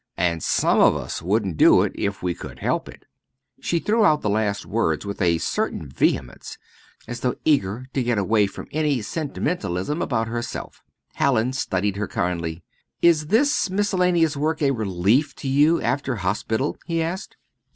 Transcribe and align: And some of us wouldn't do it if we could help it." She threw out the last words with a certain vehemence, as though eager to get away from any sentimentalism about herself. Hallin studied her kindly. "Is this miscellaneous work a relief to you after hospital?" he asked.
And 0.17 0.41
some 0.41 0.79
of 0.79 0.95
us 0.95 1.21
wouldn't 1.21 1.57
do 1.57 1.83
it 1.83 1.91
if 1.93 2.23
we 2.23 2.33
could 2.33 2.57
help 2.57 2.89
it." 2.89 3.05
She 3.59 3.77
threw 3.77 4.03
out 4.03 4.21
the 4.23 4.31
last 4.31 4.65
words 4.65 5.05
with 5.05 5.21
a 5.21 5.37
certain 5.37 5.87
vehemence, 5.87 6.57
as 7.07 7.19
though 7.19 7.35
eager 7.45 7.85
to 7.93 8.01
get 8.01 8.17
away 8.17 8.47
from 8.47 8.67
any 8.71 9.03
sentimentalism 9.03 10.01
about 10.01 10.27
herself. 10.27 10.81
Hallin 11.13 11.53
studied 11.53 11.97
her 11.97 12.07
kindly. 12.07 12.63
"Is 13.03 13.27
this 13.27 13.69
miscellaneous 13.69 14.35
work 14.35 14.59
a 14.63 14.71
relief 14.71 15.35
to 15.35 15.47
you 15.47 15.79
after 15.83 16.15
hospital?" 16.15 16.77
he 16.87 16.99
asked. 17.03 17.37